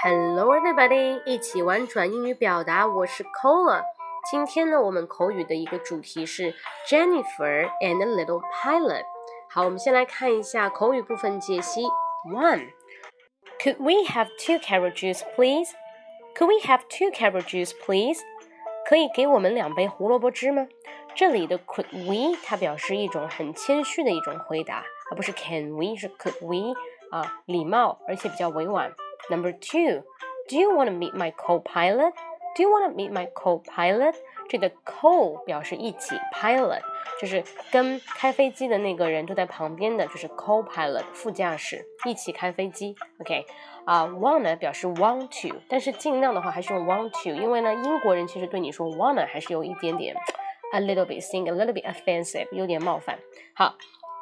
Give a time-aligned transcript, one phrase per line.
[0.00, 1.22] Hello, everybody！
[1.24, 3.82] 一起玩转英语表达，我是 Cola。
[4.30, 6.54] 今天呢，我们口语的一个主题是
[6.88, 9.04] Jennifer and a Little Pilot。
[9.50, 11.82] 好，我们先来看一下口语部分解析。
[12.26, 12.70] One,
[13.60, 15.70] Could we have two carrot juice, please?
[16.34, 18.20] Could we have two carrot juice, please?
[18.88, 20.66] 可以给我们两杯胡萝卜汁吗？
[21.14, 26.74] 这里的 Could we 它表示一种很谦虚的一种回答，而不是 Can we 是 Could we
[27.10, 28.92] 啊，礼貌而且比较委婉。
[29.28, 30.04] Number two,
[30.48, 32.12] do you want to meet my co-pilot?
[32.54, 34.14] Do you want to meet my co-pilot?
[34.48, 36.80] 这个 co 表示一起，pilot
[37.20, 42.94] 就是跟开飞机的那个人都在旁边的，就是 co-pilot 副驾驶，一起开飞机。
[43.20, 43.44] OK
[43.84, 50.16] 啊、uh,，want 呢表示 want to，但是尽量的话还是用 want to，因为呢英国人其实对你说 wanna 还是有一点点
[50.72, 53.18] a little bit sing a little bit offensive，有点冒犯。
[53.54, 53.76] 好，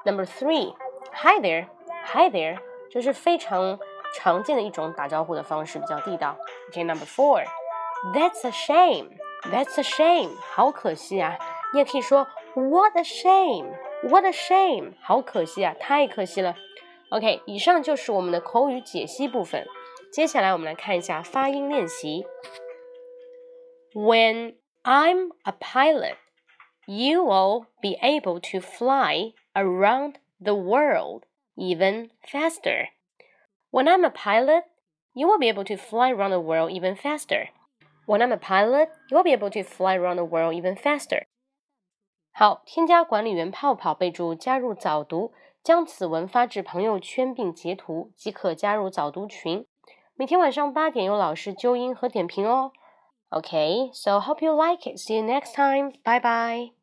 [0.05, 0.75] Number three,
[1.13, 1.67] hi there,
[2.05, 2.59] hi there，
[2.91, 3.79] 这是非常
[4.15, 6.37] 常见的一种打招呼的方式，比较地道。
[6.69, 9.11] OK，Number、okay, four，That's a shame.
[9.43, 10.37] That's a shame.
[10.41, 11.39] 好可惜啊！
[11.73, 13.77] 你也可以说 What a shame.
[14.03, 14.95] What a shame.
[15.01, 16.57] 好可惜啊，太可惜了。
[17.11, 19.67] OK，以上就是我们的口语解析部分。
[20.13, 22.27] 接下来我们来看一下发音练习。
[23.93, 26.17] When I'm a pilot,
[26.87, 31.25] you will be able to fly around the world
[31.57, 32.89] even faster.
[33.71, 34.65] When I'm a pilot,
[35.13, 37.49] you will be able to fly around the world even faster.
[38.07, 41.25] When I'm a pilot, you will be able to fly around the world even faster.
[42.33, 49.67] 好，添加管理员泡泡，备注加入早读，将此文发至朋友圈并截图，即可加入早读群。
[50.15, 52.73] 每天晚上八点有老师纠音和点评哦。
[53.31, 54.99] Okay, so hope you like it.
[54.99, 55.93] See you next time.
[56.05, 56.78] Bye bye.